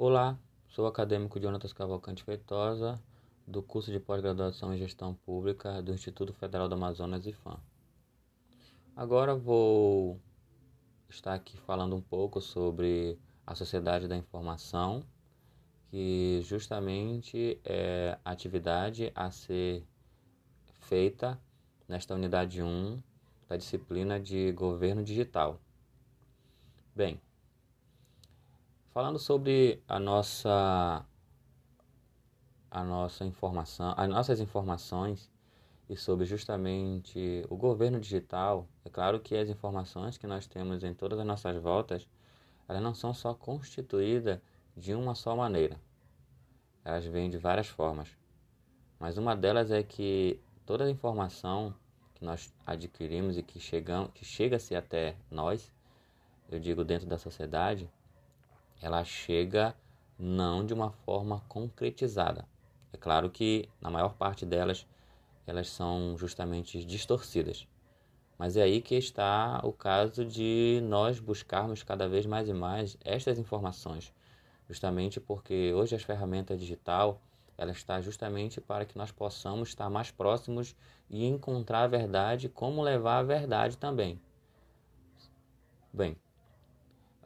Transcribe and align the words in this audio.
Olá, 0.00 0.38
sou 0.68 0.84
o 0.84 0.88
acadêmico 0.88 1.40
Jonatas 1.40 1.72
Cavalcante 1.72 2.22
Feitosa, 2.22 3.02
do 3.44 3.60
curso 3.60 3.90
de 3.90 3.98
pós-graduação 3.98 4.72
em 4.72 4.78
Gestão 4.78 5.12
Pública 5.12 5.82
do 5.82 5.92
Instituto 5.92 6.32
Federal 6.32 6.68
do 6.68 6.76
Amazonas 6.76 7.26
IFAM. 7.26 7.58
Agora 8.94 9.34
vou 9.34 10.20
estar 11.10 11.34
aqui 11.34 11.56
falando 11.56 11.96
um 11.96 12.00
pouco 12.00 12.40
sobre 12.40 13.18
a 13.44 13.56
sociedade 13.56 14.06
da 14.06 14.16
informação, 14.16 15.02
que 15.90 16.42
justamente 16.44 17.60
é 17.64 18.16
a 18.24 18.30
atividade 18.30 19.10
a 19.16 19.32
ser 19.32 19.84
feita 20.82 21.36
nesta 21.88 22.14
unidade 22.14 22.62
1 22.62 23.02
da 23.48 23.56
disciplina 23.56 24.20
de 24.20 24.52
governo 24.52 25.02
digital. 25.02 25.60
Bem, 26.94 27.20
falando 28.98 29.20
sobre 29.20 29.80
a 29.86 30.00
nossa 30.00 31.06
a 32.68 32.82
nossa 32.82 33.24
informação, 33.24 33.94
as 33.96 34.08
nossas 34.08 34.40
informações 34.40 35.30
e 35.88 35.96
sobre 35.96 36.26
justamente 36.26 37.46
o 37.48 37.56
governo 37.56 38.00
digital, 38.00 38.66
é 38.84 38.90
claro 38.90 39.20
que 39.20 39.36
as 39.36 39.48
informações 39.48 40.18
que 40.18 40.26
nós 40.26 40.48
temos 40.48 40.82
em 40.82 40.92
todas 40.92 41.16
as 41.20 41.24
nossas 41.24 41.62
voltas, 41.62 42.08
elas 42.68 42.82
não 42.82 42.92
são 42.92 43.14
só 43.14 43.32
constituídas 43.34 44.40
de 44.76 44.92
uma 44.94 45.14
só 45.14 45.36
maneira. 45.36 45.80
Elas 46.84 47.06
vêm 47.06 47.30
de 47.30 47.38
várias 47.38 47.68
formas. 47.68 48.08
Mas 48.98 49.16
uma 49.16 49.36
delas 49.36 49.70
é 49.70 49.80
que 49.80 50.40
toda 50.66 50.82
a 50.84 50.90
informação 50.90 51.72
que 52.16 52.24
nós 52.24 52.52
adquirimos 52.66 53.38
e 53.38 53.44
que, 53.44 53.60
chegam, 53.60 54.08
que 54.08 54.24
chega-se 54.24 54.74
até 54.74 55.14
nós, 55.30 55.72
eu 56.50 56.58
digo 56.58 56.82
dentro 56.84 57.06
da 57.06 57.16
sociedade, 57.16 57.88
ela 58.80 59.04
chega 59.04 59.74
não 60.18 60.64
de 60.64 60.74
uma 60.74 60.90
forma 60.90 61.42
concretizada. 61.48 62.46
É 62.92 62.96
claro 62.96 63.30
que 63.30 63.68
na 63.80 63.90
maior 63.90 64.14
parte 64.14 64.44
delas 64.44 64.86
elas 65.46 65.68
são 65.68 66.16
justamente 66.16 66.84
distorcidas. 66.84 67.66
Mas 68.38 68.56
é 68.56 68.62
aí 68.62 68.80
que 68.80 68.94
está 68.94 69.60
o 69.64 69.72
caso 69.72 70.24
de 70.24 70.80
nós 70.84 71.18
buscarmos 71.18 71.82
cada 71.82 72.08
vez 72.08 72.24
mais 72.26 72.48
e 72.48 72.52
mais 72.52 72.96
estas 73.04 73.38
informações, 73.38 74.12
justamente 74.68 75.18
porque 75.20 75.72
hoje 75.74 75.96
as 75.96 76.02
ferramentas 76.02 76.60
digital 76.60 77.20
ela 77.56 77.72
está 77.72 78.00
justamente 78.00 78.60
para 78.60 78.84
que 78.84 78.96
nós 78.96 79.10
possamos 79.10 79.70
estar 79.70 79.90
mais 79.90 80.12
próximos 80.12 80.76
e 81.10 81.26
encontrar 81.26 81.82
a 81.82 81.88
verdade, 81.88 82.48
como 82.48 82.80
levar 82.80 83.18
a 83.18 83.22
verdade 83.24 83.76
também. 83.76 84.20
Bem, 85.92 86.16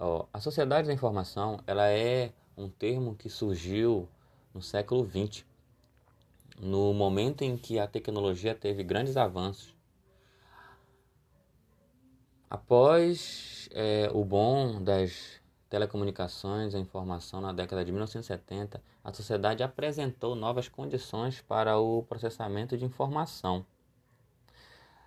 ó, 0.03 0.27
a 0.33 0.41
sociedade 0.41 0.89
da 0.89 0.93
informação 0.93 1.61
ela 1.67 1.89
é 1.89 2.33
um 2.57 2.69
termo 2.69 3.15
que 3.15 3.31
surgiu 3.31 4.09
no 4.53 4.61
século 4.61 5.09
XX, 5.09 5.45
no 6.61 6.93
momento 6.93 7.43
em 7.43 7.57
que 7.57 7.79
a 7.79 7.87
tecnologia 7.87 8.55
teve 8.55 8.83
grandes 8.83 9.17
avanços. 9.17 9.75
Após 12.51 13.69
é, 13.73 14.11
o 14.13 14.25
bom 14.25 14.83
das 14.83 15.41
telecomunicações 15.71 16.75
e 16.75 16.79
informação 16.79 17.41
na 17.41 17.53
década 17.53 17.83
de 17.83 17.91
1970, 17.91 18.83
a 19.03 19.13
sociedade 19.15 19.63
apresentou 19.63 20.35
novas 20.35 20.69
condições 20.69 21.41
para 21.41 21.79
o 21.79 22.03
processamento 22.03 22.77
de 22.77 22.85
informação. 22.85 23.65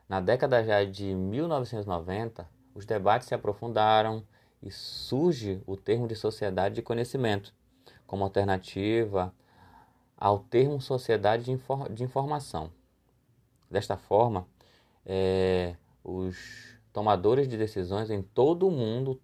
Na 0.10 0.20
década 0.20 0.64
já 0.64 0.84
de 0.84 1.14
1990, 1.14 2.50
os 2.74 2.86
debates 2.86 3.28
se 3.28 3.36
aprofundaram 3.36 4.24
e 4.66 4.72
surge 4.72 5.62
o 5.68 5.78
termo 5.78 6.08
de 6.08 6.16
sociedade 6.16 6.76
de 6.76 6.82
conhecimento 6.82 7.54
como 8.08 8.24
alternativa 8.24 9.32
ao 10.18 10.40
termo 10.40 10.82
sociedade 10.82 11.44
de, 11.44 11.58
de 11.94 12.04
informação. 12.04 12.72
Desta 13.70 13.96
forma, 13.96 14.48
é, 15.06 15.76
os 16.04 16.78
tomadores 16.92 17.48
de 17.48 17.58
decisões 17.58 18.10
em 18.10 18.24
todo 18.24 18.68
o 18.68 18.72
mundo 18.72 19.22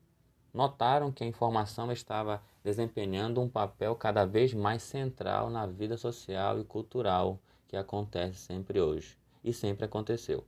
notaram 0.53 1.11
que 1.11 1.23
a 1.23 1.27
informação 1.27 1.91
estava 1.91 2.43
desempenhando 2.63 3.41
um 3.41 3.49
papel 3.49 3.95
cada 3.95 4.25
vez 4.25 4.53
mais 4.53 4.83
central 4.83 5.49
na 5.49 5.65
vida 5.65 5.97
social 5.97 6.59
e 6.59 6.63
cultural 6.63 7.39
que 7.67 7.77
acontece 7.77 8.37
sempre 8.37 8.79
hoje 8.79 9.17
e 9.43 9.53
sempre 9.53 9.85
aconteceu. 9.85 10.45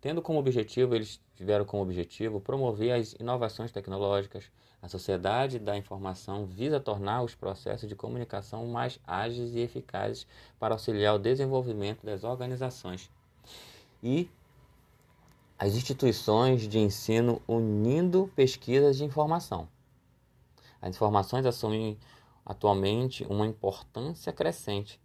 Tendo 0.00 0.20
como 0.20 0.38
objetivo, 0.38 0.94
eles 0.94 1.20
tiveram 1.36 1.64
como 1.64 1.82
objetivo 1.82 2.40
promover 2.40 2.92
as 2.92 3.12
inovações 3.14 3.70
tecnológicas. 3.70 4.50
A 4.82 4.88
sociedade 4.88 5.60
da 5.60 5.76
informação 5.76 6.44
visa 6.44 6.80
tornar 6.80 7.22
os 7.22 7.34
processos 7.34 7.88
de 7.88 7.94
comunicação 7.94 8.66
mais 8.66 8.98
ágeis 9.06 9.54
e 9.54 9.60
eficazes 9.60 10.26
para 10.58 10.74
auxiliar 10.74 11.14
o 11.14 11.18
desenvolvimento 11.20 12.04
das 12.04 12.24
organizações. 12.24 13.08
E 14.02 14.28
as 15.56 15.74
instituições 15.74 16.66
de 16.66 16.80
ensino 16.80 17.40
unindo 17.46 18.28
pesquisas 18.34 18.96
de 18.96 19.04
informação. 19.04 19.68
As 20.80 20.96
informações 20.96 21.46
assumem 21.46 21.96
atualmente 22.44 23.24
uma 23.30 23.46
importância 23.46 24.32
crescente, 24.32 25.00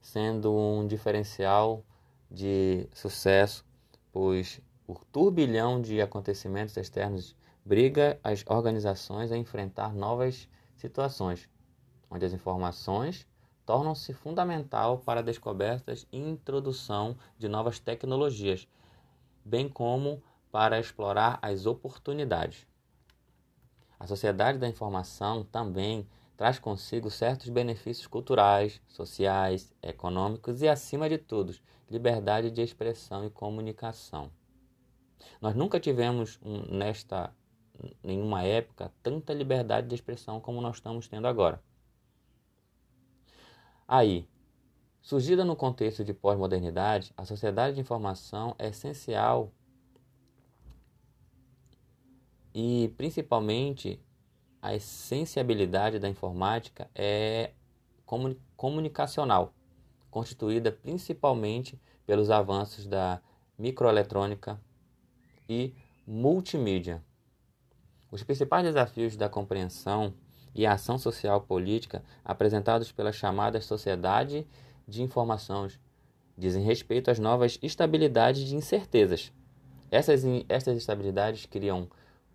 sendo 0.00 0.54
um 0.54 0.86
diferencial 0.86 1.84
de 2.30 2.86
sucesso, 2.94 3.64
pois 4.12 4.60
o 4.86 4.94
turbilhão 4.94 5.80
de 5.80 6.00
acontecimentos 6.00 6.76
externos 6.76 7.34
briga 7.64 8.20
as 8.22 8.44
organizações 8.46 9.32
a 9.32 9.36
enfrentar 9.36 9.94
novas 9.94 10.48
situações, 10.76 11.48
onde 12.10 12.24
as 12.24 12.32
informações 12.32 13.26
tornam-se 13.64 14.12
fundamental 14.12 14.98
para 14.98 15.22
descobertas 15.22 16.06
e 16.12 16.18
introdução 16.18 17.16
de 17.38 17.48
novas 17.48 17.78
tecnologias 17.78 18.68
bem 19.44 19.68
como 19.68 20.22
para 20.50 20.78
explorar 20.78 21.38
as 21.40 21.66
oportunidades. 21.66 22.66
A 23.98 24.06
sociedade 24.06 24.58
da 24.58 24.68
informação 24.68 25.44
também 25.44 26.06
traz 26.36 26.58
consigo 26.58 27.10
certos 27.10 27.48
benefícios 27.48 28.06
culturais, 28.06 28.80
sociais, 28.88 29.72
econômicos 29.82 30.62
e, 30.62 30.68
acima 30.68 31.08
de 31.08 31.18
tudo, 31.18 31.54
liberdade 31.90 32.50
de 32.50 32.62
expressão 32.62 33.24
e 33.24 33.30
comunicação. 33.30 34.30
Nós 35.40 35.54
nunca 35.54 35.78
tivemos 35.78 36.40
nesta 36.70 37.34
nenhuma 38.02 38.42
época 38.42 38.92
tanta 39.02 39.32
liberdade 39.32 39.88
de 39.88 39.94
expressão 39.94 40.40
como 40.40 40.60
nós 40.60 40.76
estamos 40.76 41.08
tendo 41.08 41.26
agora. 41.26 41.62
Aí, 43.86 44.28
Surgida 45.02 45.44
no 45.44 45.56
contexto 45.56 46.04
de 46.04 46.14
pós-modernidade, 46.14 47.12
a 47.16 47.24
sociedade 47.24 47.74
de 47.74 47.80
informação 47.80 48.54
é 48.56 48.68
essencial 48.68 49.52
e, 52.54 52.94
principalmente, 52.96 54.00
a 54.62 54.74
essenciabilidade 54.74 55.98
da 55.98 56.08
informática 56.08 56.88
é 56.94 57.50
comunicacional, 58.56 59.52
constituída 60.08 60.70
principalmente 60.70 61.80
pelos 62.06 62.30
avanços 62.30 62.86
da 62.86 63.20
microeletrônica 63.58 64.60
e 65.48 65.74
multimídia. 66.06 67.02
Os 68.10 68.22
principais 68.22 68.64
desafios 68.64 69.16
da 69.16 69.28
compreensão 69.28 70.14
e 70.54 70.64
ação 70.64 70.98
social 70.98 71.40
política 71.40 72.04
apresentados 72.24 72.92
pela 72.92 73.12
chamada 73.12 73.60
sociedade 73.60 74.46
de 74.86 75.02
informações 75.02 75.80
dizem 76.36 76.62
respeito 76.62 77.10
às 77.10 77.18
novas 77.18 77.58
estabilidades 77.62 78.46
de 78.46 78.54
incertezas. 78.54 79.32
Essas, 79.90 80.22
essas 80.48 80.76
estabilidades 80.76 81.46
criam, 81.46 81.88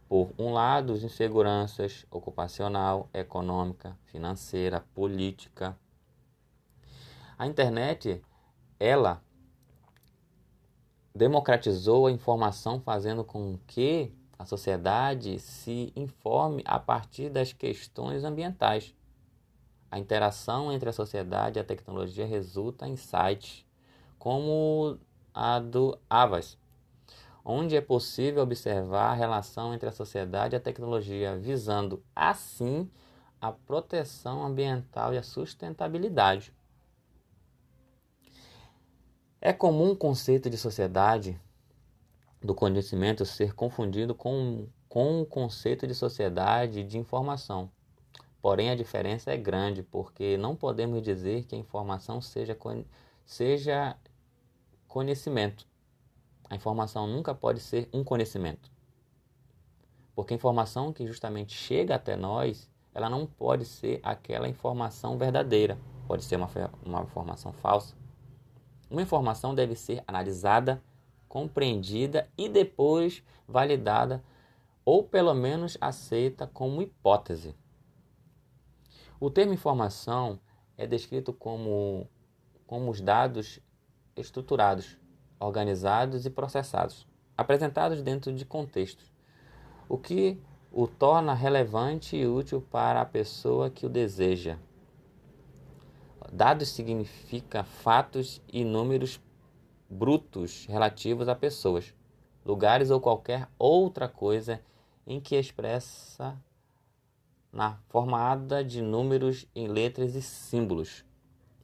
por 0.07 0.34
um 0.38 0.53
lado, 0.53 0.95
inseguranças 0.95 2.06
ocupacional, 2.09 3.09
econômica, 3.13 3.98
financeira, 4.06 4.86
política. 4.94 5.77
A 7.38 7.45
internet, 7.45 8.21
ela 8.80 9.21
democratizou 11.13 12.07
a 12.07 12.12
informação, 12.12 12.80
fazendo 12.80 13.24
com 13.24 13.57
que 13.68 14.13
a 14.39 14.45
sociedade 14.45 15.39
se 15.39 15.92
informe 15.95 16.63
a 16.65 16.80
partir 16.80 17.30
das 17.30 17.51
questões 17.51 18.24
ambientais. 18.24 18.95
A 19.89 19.98
interação 19.98 20.71
entre 20.71 20.89
a 20.89 20.94
sociedade 20.94 21.57
e 21.57 21.62
a 21.62 21.65
tecnologia 21.65 22.25
resulta 22.25 22.88
em 22.88 22.95
sites 22.95 23.65
como 24.19 24.98
a 25.33 25.60
do 25.60 25.98
Avas, 26.10 26.57
onde 27.49 27.75
é 27.75 27.81
possível 27.81 28.44
observar 28.44 29.11
a 29.11 29.13
relação 29.13 29.73
entre 29.73 29.88
a 29.88 29.91
sociedade 29.91 30.55
e 30.55 30.57
a 30.57 30.59
tecnologia, 30.59 31.38
visando 31.38 32.03
assim 32.15 32.89
a 33.39 33.51
proteção 33.51 34.45
ambiental 34.45 35.13
e 35.13 35.17
a 35.17 35.23
sustentabilidade. 35.23 36.53
É 39.39 39.53
comum 39.53 39.91
o 39.91 39.95
conceito 39.95 40.49
de 40.49 40.57
sociedade 40.57 41.39
do 42.41 42.53
conhecimento 42.53 43.25
ser 43.25 43.53
confundido 43.53 44.13
com, 44.13 44.67
com 44.89 45.21
o 45.21 45.25
conceito 45.25 45.88
de 45.88 45.93
sociedade 45.93 46.83
de 46.83 46.97
informação 46.97 47.71
Porém, 48.41 48.69
a 48.69 48.75
diferença 48.75 49.31
é 49.31 49.38
grande, 49.38 49.83
porque 49.83 50.38
não 50.38 50.55
podemos 50.55 51.01
dizer 51.01 51.43
que 51.43 51.53
a 51.55 51.57
informação 51.57 52.21
seja, 52.21 52.57
seja 53.25 53.97
conhecimento. 54.88 55.67
A 56.49 56.55
informação 56.55 57.07
nunca 57.07 57.35
pode 57.35 57.59
ser 57.59 57.89
um 57.94 58.03
conhecimento. 58.03 58.71
Porque 60.15 60.33
a 60.33 60.38
informação 60.38 60.91
que 60.91 61.05
justamente 61.05 61.53
chega 61.53 61.95
até 61.95 62.15
nós, 62.15 62.69
ela 62.94 63.09
não 63.09 63.25
pode 63.25 63.65
ser 63.65 63.99
aquela 64.01 64.47
informação 64.47 65.17
verdadeira. 65.17 65.77
Pode 66.07 66.23
ser 66.23 66.38
uma, 66.38 66.49
uma 66.83 67.01
informação 67.01 67.51
falsa. 67.53 67.95
Uma 68.89 69.01
informação 69.01 69.53
deve 69.53 69.75
ser 69.75 70.03
analisada, 70.07 70.81
compreendida 71.27 72.29
e 72.38 72.47
depois 72.47 73.21
validada 73.47 74.23
ou 74.88 75.03
pelo 75.03 75.33
menos 75.33 75.77
aceita 75.81 76.47
como 76.47 76.81
hipótese. 76.81 77.53
O 79.19 79.29
termo 79.29 79.53
informação 79.53 80.39
é 80.77 80.88
descrito 80.88 81.33
como, 81.33 82.07
como 82.65 82.89
os 82.89 83.01
dados 83.01 83.59
estruturados, 84.15 84.97
organizados 85.39 86.25
e 86.25 86.30
processados, 86.30 87.07
apresentados 87.38 88.01
dentro 88.01 88.34
de 88.34 88.45
contextos, 88.45 89.12
o 89.88 89.98
que 89.98 90.39
o 90.72 90.88
torna 90.88 91.34
relevante 91.34 92.16
e 92.16 92.28
útil 92.28 92.62
para 92.62 93.01
a 93.01 93.06
pessoa 93.06 93.69
que 93.69 93.86
o 93.86 93.89
deseja. 93.89 94.57
Dados 96.31 96.69
significa 96.69 97.63
fatos 97.63 98.42
e 98.51 98.63
números 98.63 99.22
brutos 99.89 100.66
relativos 100.66 101.30
a 101.30 101.36
pessoas, 101.36 101.94
lugares 102.45 102.89
ou 102.89 103.00
qualquer 103.00 103.48
outra 103.57 104.07
coisa 104.07 104.62
em 105.06 105.22
que 105.22 105.36
expressa 105.36 106.38
na 107.51 107.78
formada 107.88 108.63
de 108.63 108.81
números 108.81 109.48
em 109.56 109.68
letras 109.68 110.16
e 110.16 110.22
símbolos. 110.22 111.06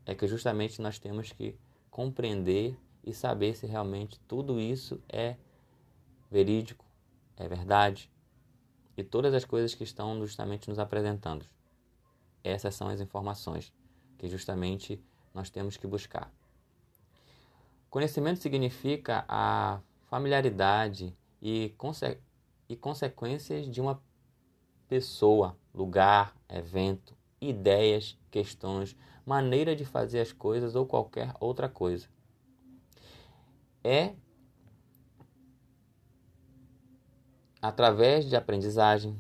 É 0.06 0.16
que 0.16 0.28
justamente 0.28 0.82
nós 0.82 0.98
temos 0.98 1.32
que 1.32 1.58
compreender 1.92 2.78
e 3.04 3.14
saber 3.14 3.56
se 3.56 3.66
realmente 3.66 4.20
tudo 4.22 4.60
isso 4.60 5.02
é 5.10 5.36
verídico, 6.32 6.86
é 7.38 7.48
verdade 7.48 8.12
e 8.96 9.04
todas 9.04 9.34
as 9.34 9.44
coisas 9.44 9.74
que 9.74 9.84
estão 9.84 10.20
justamente 10.20 10.70
nos 10.70 10.80
apresentando. 10.80 11.46
Essas 12.44 12.76
são 12.76 12.88
as 12.88 13.00
informações 13.00 13.74
que 14.18 14.28
justamente 14.28 15.04
nós 15.34 15.50
temos 15.50 15.78
que 15.78 15.88
buscar. 15.88 16.32
Conhecimento 17.90 18.42
significa 18.42 19.26
a 19.28 19.80
familiaridade 20.10 21.16
e, 21.42 21.74
conse 21.78 22.18
e 22.70 22.76
consequências 22.76 23.70
de 23.70 23.82
uma 23.82 24.02
pessoa, 24.88 25.58
lugar, 25.74 26.36
evento, 26.50 27.16
ideias, 27.42 28.18
questões, 28.32 28.96
maneira 29.26 29.76
de 29.76 29.86
fazer 29.86 30.22
as 30.22 30.32
coisas 30.32 30.76
ou 30.76 30.86
qualquer 30.86 31.34
outra 31.40 31.68
coisa. 31.68 32.08
É 33.84 34.14
através 37.62 38.26
de 38.26 38.36
aprendizagem, 38.36 39.18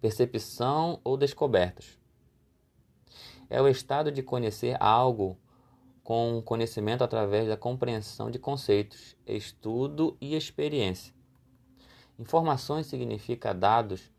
percepção 0.00 1.00
ou 1.04 1.16
descobertas. 1.16 1.96
É 3.48 3.62
o 3.62 3.68
estado 3.68 4.10
de 4.10 4.20
conhecer 4.20 4.76
algo 4.80 5.38
com 6.02 6.42
conhecimento 6.44 7.04
através 7.04 7.48
da 7.48 7.56
compreensão 7.56 8.30
de 8.30 8.38
conceitos, 8.38 9.16
estudo 9.26 10.16
e 10.20 10.34
experiência. 10.34 11.14
Informações 12.18 12.86
significa 12.86 13.54
dados 13.54 14.12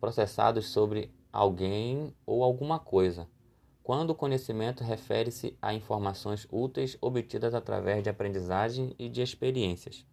processados 0.00 0.68
sobre 0.68 1.12
alguém 1.32 2.14
ou 2.24 2.44
alguma 2.44 2.78
coisa, 2.78 3.28
quando 3.86 4.10
o 4.10 4.16
conhecimento 4.16 4.82
refere-se 4.82 5.56
a 5.62 5.72
informações 5.72 6.44
úteis 6.50 6.98
obtidas 7.00 7.54
através 7.54 8.02
de 8.02 8.10
aprendizagem 8.10 8.92
e 8.98 9.08
de 9.08 9.22
experiências. 9.22 10.04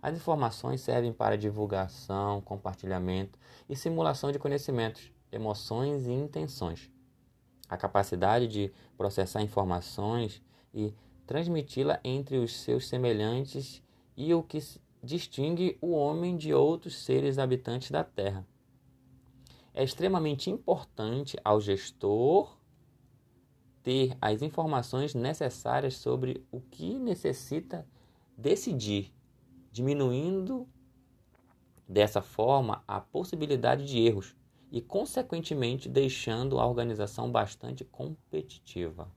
As 0.00 0.16
informações 0.16 0.80
servem 0.80 1.12
para 1.12 1.36
divulgação, 1.36 2.40
compartilhamento 2.40 3.36
e 3.68 3.74
simulação 3.74 4.30
de 4.30 4.38
conhecimentos, 4.38 5.10
emoções 5.32 6.06
e 6.06 6.12
intenções 6.12 6.88
a 7.68 7.76
capacidade 7.76 8.46
de 8.46 8.72
processar 8.96 9.42
informações 9.42 10.40
e 10.72 10.94
transmiti-la 11.26 11.98
entre 12.04 12.36
os 12.36 12.52
seus 12.52 12.86
semelhantes 12.86 13.82
e 14.16 14.32
o 14.32 14.40
que 14.40 14.60
distingue 15.02 15.76
o 15.80 15.90
homem 15.90 16.36
de 16.36 16.54
outros 16.54 17.02
seres 17.02 17.40
habitantes 17.40 17.90
da 17.90 18.04
Terra. 18.04 18.46
É 19.72 19.82
extremamente 19.82 20.48
importante 20.48 21.36
ao 21.42 21.60
gestor 21.60 22.56
ter 23.84 24.16
as 24.20 24.40
informações 24.40 25.14
necessárias 25.14 25.94
sobre 25.94 26.42
o 26.50 26.58
que 26.60 26.98
necessita 26.98 27.86
decidir, 28.36 29.14
diminuindo 29.70 30.66
dessa 31.86 32.22
forma 32.22 32.82
a 32.88 32.98
possibilidade 32.98 33.84
de 33.84 33.98
erros 33.98 34.34
e, 34.72 34.80
consequentemente, 34.80 35.86
deixando 35.86 36.58
a 36.58 36.66
organização 36.66 37.30
bastante 37.30 37.84
competitiva. 37.84 39.08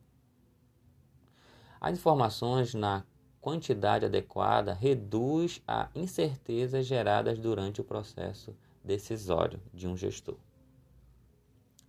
As 1.79 1.97
informações 1.97 2.73
na 2.73 3.05
quantidade 3.39 4.05
adequada 4.05 4.73
reduz 4.73 5.61
a 5.65 5.89
incerteza 5.95 6.83
geradas 6.83 7.39
durante 7.39 7.79
o 7.79 7.85
processo 7.85 8.53
decisório 8.83 9.61
de 9.73 9.87
um 9.87 9.95
gestor. 9.95 10.37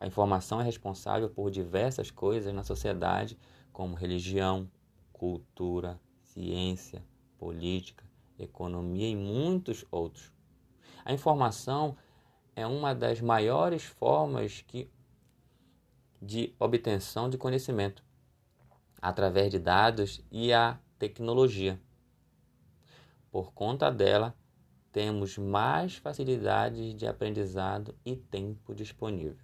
A 0.00 0.06
informação 0.06 0.60
é 0.60 0.64
responsável 0.64 1.28
por 1.28 1.50
diversas 1.50 2.10
coisas 2.10 2.54
na 2.54 2.62
sociedade, 2.62 3.38
como 3.72 3.96
religião, 3.96 4.70
cultura, 5.12 6.00
ciência, 6.22 7.04
política, 7.36 8.04
economia 8.38 9.08
e 9.08 9.16
muitos 9.16 9.84
outros. 9.90 10.32
A 11.04 11.12
informação 11.12 11.96
é 12.54 12.66
uma 12.66 12.94
das 12.94 13.20
maiores 13.20 13.84
formas 13.84 14.62
que, 14.66 14.90
de 16.20 16.54
obtenção 16.58 17.28
de 17.28 17.38
conhecimento, 17.38 18.04
através 19.00 19.50
de 19.50 19.58
dados 19.58 20.20
e 20.30 20.52
a 20.52 20.78
tecnologia. 20.98 21.80
Por 23.30 23.52
conta 23.52 23.90
dela, 23.90 24.34
temos 24.92 25.38
mais 25.38 25.96
facilidades 25.96 26.94
de 26.94 27.06
aprendizado 27.06 27.94
e 28.04 28.16
tempo 28.16 28.74
disponível. 28.74 29.36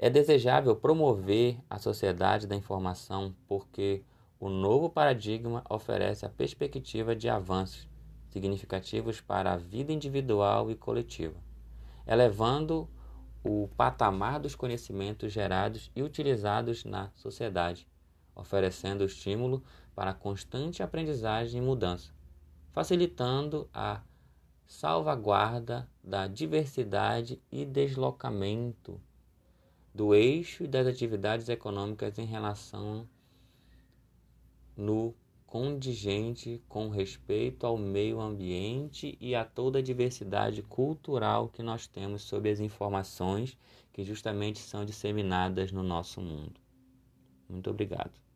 É 0.00 0.08
desejável 0.08 0.76
promover 0.76 1.58
a 1.68 1.76
sociedade 1.76 2.46
da 2.46 2.54
informação 2.54 3.34
porque 3.48 4.04
o 4.38 4.48
novo 4.48 4.88
paradigma 4.88 5.64
oferece 5.68 6.24
a 6.24 6.28
perspectiva 6.28 7.16
de 7.16 7.28
avanços 7.28 7.88
significativos 8.30 9.20
para 9.20 9.52
a 9.52 9.56
vida 9.56 9.92
individual 9.92 10.70
e 10.70 10.76
coletiva, 10.76 11.34
elevando 12.06 12.88
o 13.42 13.68
patamar 13.76 14.38
dos 14.38 14.54
conhecimentos 14.54 15.32
gerados 15.32 15.90
e 15.96 16.00
utilizados 16.00 16.84
na 16.84 17.10
sociedade, 17.16 17.88
oferecendo 18.36 19.02
estímulo 19.02 19.64
para 19.96 20.14
constante 20.14 20.80
aprendizagem 20.80 21.60
e 21.60 21.64
mudança, 21.64 22.12
facilitando 22.70 23.68
a 23.74 24.00
salvaguarda 24.64 25.90
da 26.04 26.28
diversidade 26.28 27.42
e 27.50 27.64
deslocamento 27.64 29.00
do 29.98 30.14
eixo 30.14 30.68
das 30.68 30.86
atividades 30.86 31.48
econômicas 31.48 32.20
em 32.20 32.24
relação 32.24 33.04
no 34.76 35.12
condigente 35.44 36.62
com 36.68 36.88
respeito 36.88 37.66
ao 37.66 37.76
meio 37.76 38.20
ambiente 38.20 39.18
e 39.20 39.34
a 39.34 39.44
toda 39.44 39.80
a 39.80 39.82
diversidade 39.82 40.62
cultural 40.62 41.48
que 41.48 41.64
nós 41.64 41.88
temos 41.88 42.22
sobre 42.22 42.48
as 42.48 42.60
informações 42.60 43.58
que 43.92 44.04
justamente 44.04 44.60
são 44.60 44.84
disseminadas 44.84 45.72
no 45.72 45.82
nosso 45.82 46.20
mundo. 46.20 46.60
Muito 47.48 47.68
obrigado. 47.68 48.27